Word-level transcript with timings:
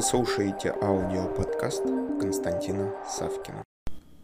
Вы 0.00 0.06
слушаете 0.06 0.70
аудиоподкаст 0.80 1.82
Константина 2.18 2.90
Савкина. 3.06 3.62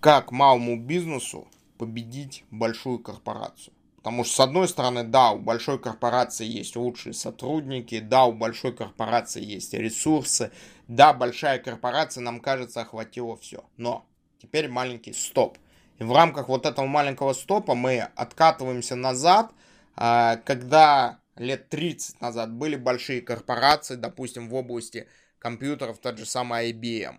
Как 0.00 0.32
малому 0.32 0.80
бизнесу 0.80 1.48
победить 1.76 2.44
большую 2.50 2.98
корпорацию? 2.98 3.74
Потому 3.98 4.24
что, 4.24 4.36
с 4.36 4.40
одной 4.40 4.68
стороны, 4.68 5.04
да, 5.04 5.32
у 5.32 5.38
большой 5.38 5.78
корпорации 5.78 6.46
есть 6.46 6.76
лучшие 6.76 7.12
сотрудники, 7.12 8.00
да, 8.00 8.24
у 8.24 8.32
большой 8.32 8.74
корпорации 8.74 9.44
есть 9.44 9.74
ресурсы, 9.74 10.50
да, 10.88 11.12
большая 11.12 11.58
корпорация, 11.58 12.22
нам 12.22 12.40
кажется, 12.40 12.80
охватила 12.80 13.36
все. 13.36 13.62
Но 13.76 14.06
теперь 14.40 14.70
маленький 14.70 15.12
стоп. 15.12 15.58
И 15.98 16.04
в 16.04 16.12
рамках 16.14 16.48
вот 16.48 16.64
этого 16.64 16.86
маленького 16.86 17.34
стопа 17.34 17.74
мы 17.74 18.00
откатываемся 18.16 18.96
назад, 18.96 19.52
а, 19.94 20.36
когда 20.36 21.20
лет 21.36 21.68
30 21.68 22.22
назад 22.22 22.50
были 22.50 22.76
большие 22.76 23.20
корпорации, 23.20 23.96
допустим, 23.96 24.48
в 24.48 24.54
области 24.54 25.06
компьютеров, 25.46 25.98
тот 25.98 26.18
же 26.18 26.26
самый 26.26 26.72
IBM. 26.72 27.18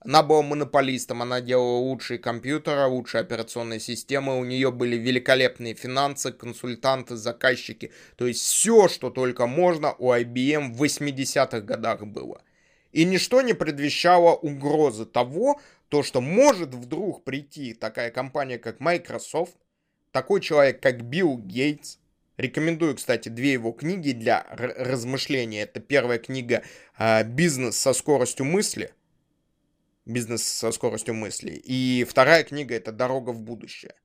Она 0.00 0.22
была 0.24 0.42
монополистом, 0.42 1.22
она 1.22 1.40
делала 1.40 1.78
лучшие 1.78 2.18
компьютеры, 2.18 2.86
лучшие 2.86 3.20
операционные 3.20 3.78
системы, 3.78 4.36
у 4.36 4.44
нее 4.44 4.72
были 4.72 4.96
великолепные 4.96 5.74
финансы, 5.74 6.32
консультанты, 6.32 7.14
заказчики. 7.14 7.92
То 8.16 8.26
есть 8.26 8.40
все, 8.42 8.88
что 8.88 9.10
только 9.10 9.46
можно, 9.46 9.94
у 9.98 10.12
IBM 10.12 10.72
в 10.72 10.82
80-х 10.82 11.60
годах 11.60 12.04
было. 12.04 12.42
И 12.90 13.04
ничто 13.04 13.42
не 13.42 13.54
предвещало 13.54 14.34
угрозы 14.34 15.06
того, 15.06 15.60
то, 15.88 16.02
что 16.02 16.20
может 16.20 16.74
вдруг 16.74 17.22
прийти 17.22 17.74
такая 17.74 18.10
компания, 18.10 18.58
как 18.58 18.80
Microsoft, 18.80 19.54
такой 20.10 20.40
человек, 20.40 20.80
как 20.80 21.02
Билл 21.02 21.38
Гейтс, 21.38 21.98
Рекомендую, 22.38 22.94
кстати, 22.94 23.28
две 23.28 23.52
его 23.54 23.72
книги 23.72 24.12
для 24.12 24.46
размышления. 24.48 25.62
Это 25.62 25.80
первая 25.80 26.20
книга 26.20 26.62
а, 26.96 27.24
«Бизнес 27.24 27.76
со 27.76 27.92
скоростью 27.92 28.46
мысли». 28.46 28.94
«Бизнес 30.06 30.44
со 30.44 30.70
скоростью 30.70 31.14
мысли». 31.14 31.50
И 31.50 32.06
вторая 32.08 32.44
книга 32.44 32.76
это 32.76 32.92
«Дорога 32.92 33.30
в 33.30 33.40
будущее». 33.42 33.96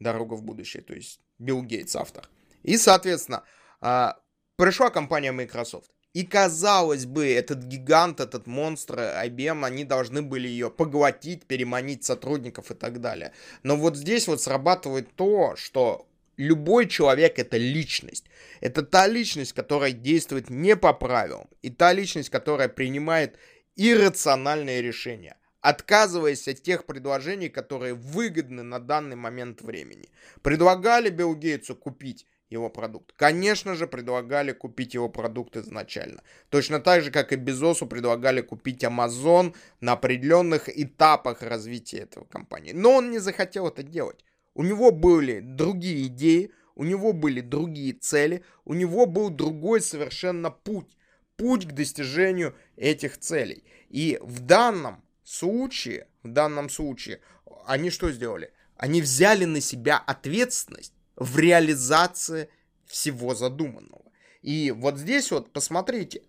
«Дорога 0.00 0.34
в 0.34 0.42
будущее», 0.42 0.82
то 0.82 0.92
есть 0.92 1.20
Билл 1.38 1.62
Гейтс 1.62 1.94
автор. 1.94 2.28
И, 2.64 2.76
соответственно, 2.76 3.44
а, 3.80 4.18
пришла 4.56 4.90
компания 4.90 5.30
Microsoft. 5.30 5.92
И 6.14 6.24
казалось 6.24 7.06
бы, 7.06 7.32
этот 7.32 7.62
гигант, 7.62 8.18
этот 8.18 8.48
монстр 8.48 8.98
IBM, 8.98 9.64
они 9.64 9.84
должны 9.84 10.22
были 10.22 10.48
ее 10.48 10.68
поглотить, 10.68 11.46
переманить 11.46 12.02
сотрудников 12.02 12.72
и 12.72 12.74
так 12.74 13.00
далее. 13.00 13.32
Но 13.62 13.76
вот 13.76 13.96
здесь 13.96 14.26
вот 14.26 14.42
срабатывает 14.42 15.14
то, 15.14 15.54
что 15.54 16.07
любой 16.38 16.86
человек 16.86 17.38
это 17.38 17.58
личность. 17.58 18.24
Это 18.60 18.82
та 18.82 19.06
личность, 19.06 19.52
которая 19.52 19.92
действует 19.92 20.48
не 20.48 20.76
по 20.76 20.94
правилам. 20.94 21.48
И 21.60 21.70
та 21.70 21.92
личность, 21.92 22.30
которая 22.30 22.68
принимает 22.68 23.36
иррациональные 23.76 24.80
решения, 24.80 25.36
отказываясь 25.60 26.48
от 26.48 26.62
тех 26.62 26.86
предложений, 26.86 27.50
которые 27.50 27.94
выгодны 27.94 28.62
на 28.62 28.78
данный 28.78 29.16
момент 29.16 29.60
времени. 29.60 30.08
Предлагали 30.42 31.10
Билл 31.10 31.34
Гейтсу 31.34 31.76
купить 31.76 32.26
его 32.50 32.70
продукт. 32.70 33.12
Конечно 33.16 33.74
же, 33.74 33.86
предлагали 33.86 34.52
купить 34.52 34.94
его 34.94 35.08
продукт 35.08 35.56
изначально. 35.56 36.22
Точно 36.48 36.80
так 36.80 37.02
же, 37.02 37.10
как 37.10 37.32
и 37.32 37.36
Безосу 37.36 37.86
предлагали 37.86 38.40
купить 38.40 38.84
Amazon 38.84 39.54
на 39.80 39.92
определенных 39.92 40.68
этапах 40.68 41.42
развития 41.42 41.98
этого 41.98 42.24
компании. 42.24 42.72
Но 42.72 42.94
он 42.94 43.10
не 43.10 43.18
захотел 43.18 43.68
это 43.68 43.82
делать. 43.82 44.24
У 44.58 44.64
него 44.64 44.90
были 44.90 45.38
другие 45.38 46.08
идеи, 46.08 46.50
у 46.74 46.82
него 46.82 47.12
были 47.12 47.40
другие 47.40 47.92
цели, 47.92 48.42
у 48.64 48.74
него 48.74 49.06
был 49.06 49.30
другой 49.30 49.80
совершенно 49.80 50.50
путь. 50.50 50.96
Путь 51.36 51.68
к 51.68 51.72
достижению 51.72 52.56
этих 52.74 53.18
целей. 53.18 53.62
И 53.88 54.18
в 54.20 54.40
данном 54.40 55.04
случае, 55.22 56.08
в 56.24 56.28
данном 56.28 56.70
случае, 56.70 57.20
они 57.66 57.90
что 57.90 58.10
сделали? 58.10 58.52
Они 58.76 59.00
взяли 59.00 59.44
на 59.44 59.60
себя 59.60 59.96
ответственность 59.96 60.92
в 61.14 61.38
реализации 61.38 62.48
всего 62.84 63.36
задуманного. 63.36 64.10
И 64.42 64.72
вот 64.72 64.98
здесь 64.98 65.30
вот, 65.30 65.52
посмотрите, 65.52 66.22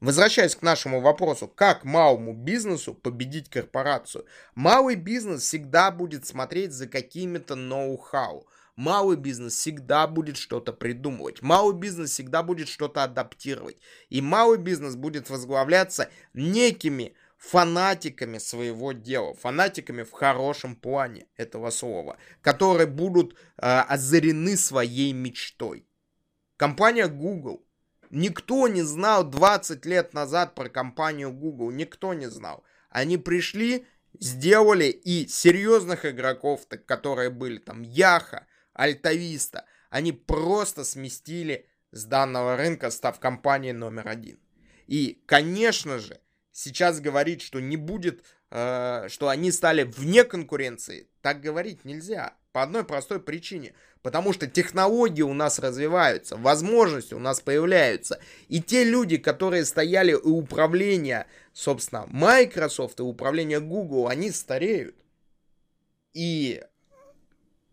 Возвращаясь 0.00 0.54
к 0.54 0.62
нашему 0.62 1.00
вопросу, 1.00 1.48
как 1.48 1.84
малому 1.84 2.34
бизнесу 2.34 2.92
победить 2.92 3.48
корпорацию? 3.48 4.26
Малый 4.54 4.94
бизнес 4.94 5.42
всегда 5.42 5.90
будет 5.90 6.26
смотреть 6.26 6.72
за 6.72 6.86
какими-то 6.86 7.54
ноу-хау. 7.54 8.46
Малый 8.76 9.16
бизнес 9.16 9.54
всегда 9.54 10.06
будет 10.06 10.36
что-то 10.36 10.74
придумывать. 10.74 11.40
Малый 11.40 11.74
бизнес 11.74 12.10
всегда 12.10 12.42
будет 12.42 12.68
что-то 12.68 13.04
адаптировать. 13.04 13.78
И 14.10 14.20
малый 14.20 14.58
бизнес 14.58 14.96
будет 14.96 15.30
возглавляться 15.30 16.10
некими 16.34 17.14
фанатиками 17.38 18.36
своего 18.36 18.92
дела, 18.92 19.34
фанатиками 19.34 20.02
в 20.02 20.12
хорошем 20.12 20.76
плане 20.76 21.26
этого 21.36 21.70
слова, 21.70 22.18
которые 22.42 22.86
будут 22.86 23.32
э, 23.32 23.66
озарены 23.66 24.58
своей 24.58 25.14
мечтой. 25.14 25.86
Компания 26.58 27.08
Google 27.08 27.65
Никто 28.10 28.68
не 28.68 28.82
знал 28.82 29.24
20 29.24 29.84
лет 29.86 30.14
назад 30.14 30.54
про 30.54 30.68
компанию 30.68 31.32
Google. 31.32 31.70
Никто 31.70 32.14
не 32.14 32.30
знал. 32.30 32.64
Они 32.90 33.18
пришли, 33.18 33.86
сделали 34.18 34.86
и 34.86 35.26
серьезных 35.26 36.04
игроков, 36.04 36.66
которые 36.86 37.30
были 37.30 37.58
там 37.58 37.82
Яха, 37.82 38.46
Альтависта, 38.72 39.64
они 39.90 40.12
просто 40.12 40.84
сместили 40.84 41.66
с 41.92 42.04
данного 42.04 42.56
рынка, 42.56 42.90
став 42.90 43.18
компанией 43.18 43.72
номер 43.72 44.08
один. 44.08 44.38
И, 44.86 45.22
конечно 45.26 45.98
же, 45.98 46.20
сейчас 46.52 47.00
говорить, 47.00 47.42
что 47.42 47.60
не 47.60 47.76
будет, 47.76 48.22
э, 48.50 49.06
что 49.08 49.28
они 49.28 49.50
стали 49.50 49.84
вне 49.84 50.24
конкуренции, 50.24 51.08
так 51.22 51.40
говорить 51.40 51.84
нельзя. 51.84 52.34
По 52.56 52.62
одной 52.62 52.84
простой 52.84 53.20
причине. 53.20 53.74
Потому 54.00 54.32
что 54.32 54.46
технологии 54.46 55.20
у 55.20 55.34
нас 55.34 55.58
развиваются, 55.58 56.38
возможности 56.38 57.12
у 57.12 57.18
нас 57.18 57.38
появляются. 57.42 58.18
И 58.48 58.62
те 58.62 58.82
люди, 58.82 59.18
которые 59.18 59.66
стояли 59.66 60.14
у 60.14 60.38
управления, 60.38 61.26
собственно, 61.52 62.06
Microsoft 62.06 62.98
и 62.98 63.02
управления 63.02 63.60
Google, 63.60 64.08
они 64.08 64.30
стареют. 64.30 64.96
И 66.14 66.62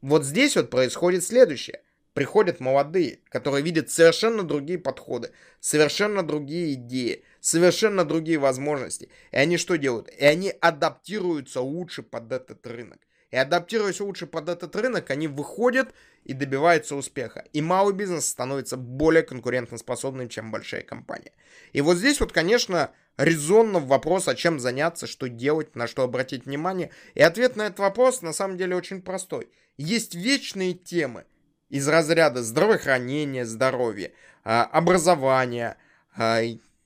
вот 0.02 0.26
здесь 0.26 0.58
вот 0.58 0.70
происходит 0.70 1.24
следующее. 1.24 1.82
Приходят 2.14 2.60
молодые, 2.60 3.20
которые 3.30 3.64
видят 3.64 3.90
совершенно 3.90 4.44
другие 4.44 4.80
подходы, 4.80 5.32
совершенно 5.62 6.24
другие 6.24 6.74
идеи, 6.74 7.24
совершенно 7.40 8.04
другие 8.04 8.38
возможности. 8.38 9.08
И 9.32 9.38
они 9.38 9.56
что 9.56 9.78
делают? 9.78 10.10
И 10.10 10.26
они 10.26 10.54
адаптируются 10.60 11.62
лучше 11.62 12.04
под 12.04 12.34
этот 12.34 12.68
рынок. 12.68 13.00
И 13.34 13.36
адаптируясь 13.36 14.00
лучше 14.00 14.28
под 14.28 14.48
этот 14.48 14.76
рынок, 14.76 15.10
они 15.10 15.28
выходят 15.28 15.96
и 16.24 16.34
добиваются 16.34 16.96
успеха. 16.96 17.44
И 17.52 17.64
малый 17.64 17.96
бизнес 17.96 18.28
становится 18.28 18.78
более 18.78 19.24
конкурентоспособным, 19.24 20.30
чем 20.30 20.52
большая 20.52 20.84
компания. 20.84 21.32
И 21.72 21.82
вот 21.82 21.98
здесь 21.98 22.20
вот, 22.20 22.32
конечно, 22.32 22.92
резонно 23.18 23.80
вопрос, 23.80 24.28
а 24.28 24.36
чем 24.36 24.60
заняться, 24.60 25.08
что 25.08 25.30
делать, 25.30 25.76
на 25.76 25.88
что 25.88 26.04
обратить 26.04 26.46
внимание. 26.46 26.92
И 27.16 27.24
ответ 27.24 27.56
на 27.56 27.64
этот 27.64 27.80
вопрос 27.80 28.22
на 28.22 28.34
самом 28.34 28.56
деле 28.56 28.76
очень 28.76 29.02
простой. 29.02 29.50
Есть 29.78 30.14
вечные 30.14 30.76
темы 30.76 31.26
из 31.70 31.88
разряда 31.88 32.44
здравоохранения, 32.44 33.48
здоровья, 33.48 34.12
а, 34.44 34.64
образования, 34.66 35.78
а, 36.16 36.40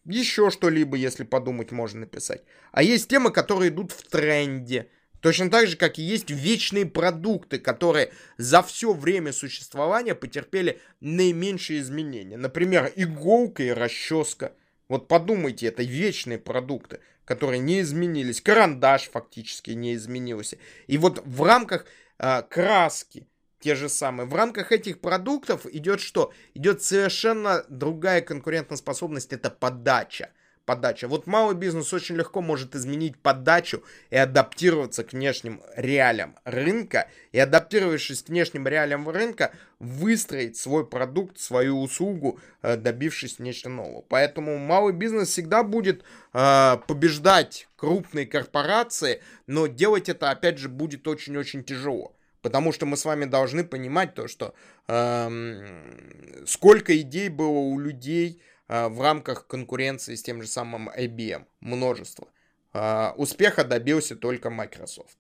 еще 0.06 0.50
что-либо, 0.50 0.96
если 0.96 1.26
подумать, 1.26 1.72
можно 1.72 2.00
написать. 2.00 2.44
А 2.72 2.84
есть 2.84 3.10
темы, 3.10 3.32
которые 3.32 3.68
идут 3.68 3.92
в 3.92 4.08
тренде, 4.08 4.90
Точно 5.22 5.50
так 5.50 5.68
же, 5.68 5.78
как 5.78 5.98
и 5.98 6.04
есть 6.04 6.30
вечные 6.30 6.86
продукты, 6.86 7.58
которые 7.60 8.12
за 8.38 8.62
все 8.62 8.94
время 8.94 9.34
существования 9.34 10.16
потерпели 10.16 10.80
наименьшие 11.00 11.80
изменения. 11.80 12.38
Например, 12.38 12.92
иголка 12.96 13.64
и 13.64 13.70
расческа. 13.70 14.54
Вот 14.88 15.08
подумайте, 15.08 15.68
это 15.68 15.84
вечные 15.84 16.38
продукты, 16.38 17.00
которые 17.26 17.60
не 17.60 17.82
изменились. 17.82 18.42
Карандаш 18.42 19.10
фактически 19.10 19.72
не 19.72 19.96
изменился. 19.96 20.58
И 20.86 20.98
вот 20.98 21.22
в 21.26 21.44
рамках 21.44 21.86
э, 22.20 22.44
краски, 22.44 23.28
те 23.60 23.76
же 23.76 23.90
самые, 23.90 24.28
в 24.28 24.36
рамках 24.36 24.72
этих 24.72 25.02
продуктов 25.02 25.66
идет 25.66 26.00
что? 26.00 26.32
Идет 26.54 26.84
совершенно 26.84 27.66
другая 27.70 28.22
конкурентоспособность, 28.22 29.34
это 29.34 29.50
подача 29.50 30.30
подача. 30.68 31.08
Вот 31.08 31.26
малый 31.26 31.56
бизнес 31.56 31.92
очень 31.94 32.16
легко 32.18 32.42
может 32.42 32.76
изменить 32.76 33.18
подачу 33.18 33.82
и 34.12 34.18
адаптироваться 34.18 35.04
к 35.04 35.14
внешним 35.14 35.62
реалиям 35.76 36.36
рынка. 36.44 37.10
И 37.32 37.40
адаптировавшись 37.40 38.22
к 38.24 38.30
внешним 38.30 38.68
реалиям 38.68 39.10
рынка, 39.10 39.52
выстроить 39.80 40.58
свой 40.58 40.86
продукт, 40.86 41.40
свою 41.40 41.82
услугу, 41.82 42.40
э, 42.62 42.76
добившись 42.76 43.40
нечто 43.40 43.70
нового. 43.70 44.04
Поэтому 44.10 44.58
малый 44.58 44.94
бизнес 44.94 45.30
всегда 45.30 45.64
будет 45.64 46.04
э, 46.34 46.78
побеждать 46.86 47.68
крупные 47.78 48.26
корпорации, 48.28 49.22
но 49.48 49.68
делать 49.68 50.10
это, 50.10 50.32
опять 50.32 50.58
же, 50.58 50.68
будет 50.68 51.08
очень-очень 51.08 51.64
тяжело. 51.64 52.14
Потому 52.42 52.74
что 52.74 52.86
мы 52.86 52.98
с 52.98 53.06
вами 53.06 53.26
должны 53.26 53.64
понимать 53.64 54.16
то, 54.16 54.28
что 54.28 54.54
э, 54.88 56.44
сколько 56.46 56.98
идей 57.00 57.30
было 57.30 57.58
у 57.58 57.80
людей, 57.80 58.42
в 58.68 59.02
рамках 59.02 59.48
конкуренции 59.48 60.16
с 60.16 60.24
тем 60.24 60.42
же 60.42 60.48
самым 60.48 60.90
IBM. 60.90 61.46
Множество. 61.62 62.28
Э, 62.74 63.12
успеха 63.16 63.64
добился 63.64 64.16
только 64.16 64.50
Microsoft. 64.50 65.18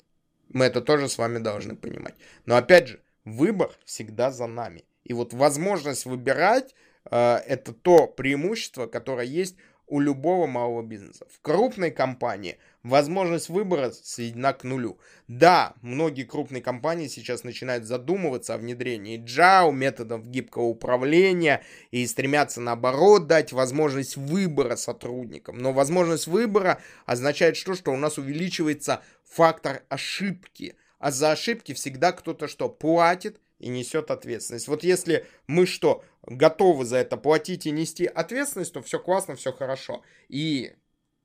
Мы 0.50 0.66
это 0.66 0.82
тоже 0.82 1.10
с 1.10 1.18
вами 1.18 1.40
должны 1.40 1.76
понимать. 1.76 2.16
Но 2.46 2.56
опять 2.56 2.88
же, 2.88 3.02
выбор 3.26 3.72
всегда 3.86 4.32
за 4.32 4.48
нами. 4.48 4.86
И 5.04 5.14
вот 5.14 5.34
возможность 5.34 6.06
выбирать 6.06 6.76
э, 7.10 7.38
это 7.48 7.74
то 7.74 8.08
преимущество, 8.08 8.88
которое 8.88 9.26
есть 9.26 9.56
у 9.88 10.00
любого 10.00 10.48
малого 10.48 10.84
бизнеса. 10.84 11.25
В 11.31 11.42
крупной 11.42 11.92
компании 11.92 12.57
возможность 12.84 13.50
выбора 13.50 13.92
сведена 13.92 14.54
к 14.54 14.63
нулю. 14.63 15.00
Да, 15.28 15.74
многие 15.81 16.24
крупные 16.24 16.62
компании 16.62 17.07
сейчас 17.07 17.44
начинают 17.44 17.86
задумываться 17.86 18.54
о 18.54 18.57
внедрении 18.57 19.24
JAO, 19.24 19.72
методов 19.72 20.28
гибкого 20.28 20.63
управления 20.63 21.63
и 21.92 22.06
стремятся 22.06 22.60
наоборот 22.60 23.28
дать 23.28 23.54
возможность 23.54 24.18
выбора 24.18 24.75
сотрудникам. 24.75 25.57
Но 25.57 25.72
возможность 25.72 26.28
выбора 26.28 26.81
означает 27.06 27.56
что? 27.56 27.74
Что 27.74 27.92
у 27.92 27.98
нас 27.98 28.18
увеличивается 28.18 29.01
фактор 29.24 29.83
ошибки. 29.90 30.75
А 31.00 31.12
за 31.12 31.31
ошибки 31.31 31.74
всегда 31.74 32.12
кто-то 32.12 32.48
что? 32.48 32.69
Платит 32.69 33.40
и 33.59 33.69
несет 33.69 34.12
ответственность. 34.12 34.68
Вот 34.68 34.83
если 34.83 35.25
мы 35.48 35.65
что, 35.65 36.04
готовы 36.24 36.86
за 36.86 36.98
это 36.98 37.18
платить 37.18 37.65
и 37.65 37.71
нести 37.71 38.06
ответственность, 38.06 38.74
то 38.74 38.81
все 38.81 39.00
классно, 39.00 39.36
все 39.36 39.51
хорошо. 39.51 40.04
И 40.30 40.74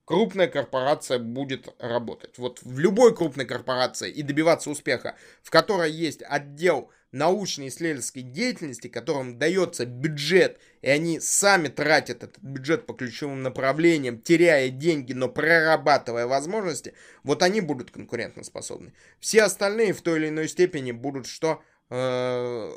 крупная 0.05 0.49
корпорация 0.49 1.19
будет 1.19 1.75
работать. 1.79 2.39
Вот 2.39 2.61
в 2.63 2.79
любой 2.79 3.15
крупной 3.15 3.47
корпорации 3.47 4.11
и 4.11 4.23
добиваться 4.23 4.71
успеха, 4.71 5.17
в 5.43 5.51
которой 5.51 5.91
есть 5.91 6.23
отдел 6.23 6.91
научной 7.13 7.69
исследовательской 7.69 8.23
деятельности, 8.23 8.89
которым 8.89 9.39
дается 9.39 9.85
бюджет, 9.85 10.59
и 10.81 10.89
они 10.89 11.21
сами 11.21 11.69
тратят 11.69 12.23
этот 12.25 12.43
бюджет 12.43 12.87
по 12.87 12.95
ключевым 12.95 13.43
направлениям, 13.43 14.19
теряя 14.19 14.71
деньги, 14.71 15.13
но 15.13 15.29
прорабатывая 15.29 16.27
возможности, 16.27 16.95
вот 17.23 17.43
они 17.43 17.61
будут 17.61 17.91
конкурентоспособны. 17.91 18.95
Все 19.21 19.43
остальные 19.43 19.93
в 19.93 20.01
той 20.01 20.19
или 20.19 20.29
иной 20.29 20.49
степени 20.49 20.93
будут 20.93 21.27
что? 21.27 21.63
Э, 21.93 22.73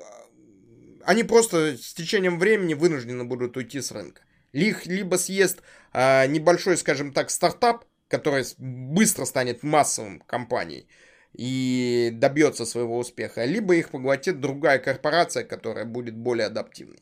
они 1.06 1.24
просто 1.24 1.78
с 1.78 1.94
течением 1.94 2.38
времени 2.38 2.74
вынуждены 2.74 3.24
будут 3.24 3.56
уйти 3.56 3.80
с 3.80 3.92
рынка. 3.92 4.22
Их 4.52 4.86
либо 4.86 5.16
съест 5.16 5.62
э, 5.94 6.28
небольшой, 6.28 6.76
скажем 6.76 7.14
так, 7.14 7.30
стартап, 7.30 7.86
который 8.10 8.44
быстро 8.58 9.24
станет 9.24 9.64
массовым 9.64 10.20
компанией 10.20 10.88
и 11.32 12.10
добьется 12.14 12.66
своего 12.66 12.98
успеха, 12.98 13.46
либо 13.46 13.76
их 13.76 13.90
поглотит 13.90 14.42
другая 14.42 14.80
корпорация, 14.80 15.46
которая 15.46 15.86
будет 15.86 16.16
более 16.16 16.48
адаптивной. 16.48 17.00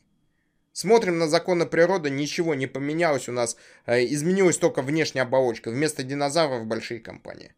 Смотрим 0.72 1.18
на 1.18 1.26
законы 1.26 1.66
природы, 1.66 2.10
ничего 2.10 2.54
не 2.54 2.68
поменялось 2.68 3.28
у 3.28 3.32
нас, 3.32 3.56
э, 3.86 4.04
изменилась 4.06 4.58
только 4.58 4.82
внешняя 4.82 5.22
оболочка. 5.22 5.70
Вместо 5.70 6.04
динозавров 6.04 6.66
большие 6.66 7.00
компании. 7.00 7.54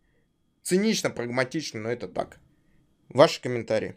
Цинично, 0.63 1.11
прагматично, 1.11 1.81
но 1.81 1.91
это 1.91 2.09
так. 2.09 2.39
Ваши 3.09 3.43
комментарии. 3.43 3.97